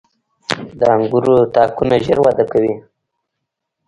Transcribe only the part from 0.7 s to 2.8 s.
•د انګورو تاکونه ژر وده کوي.